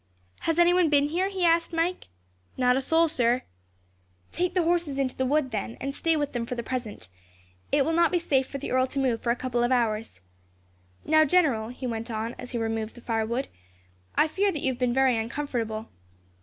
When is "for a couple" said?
9.21-9.61